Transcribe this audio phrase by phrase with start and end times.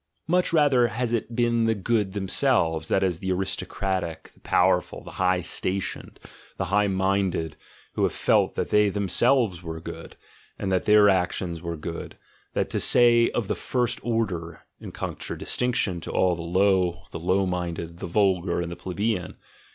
[0.25, 5.03] Much rather has it been the good them selves, that is, the aristocratic, the powerful,
[5.03, 6.17] the high lioned,
[6.57, 7.55] the high minded,
[7.93, 10.15] who have felt that they them 4 THE GENEALOGY OF MORALS selves were good,
[10.57, 12.17] and that their actions were good,
[12.55, 17.45] that* to say of the first order, in contradistinction to all the low, the low
[17.45, 19.35] minded, the vulgar, and the plebeian.